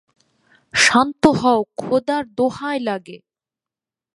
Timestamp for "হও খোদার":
1.41-2.23